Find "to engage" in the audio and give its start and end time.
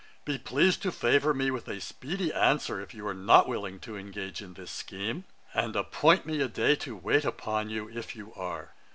3.81-4.41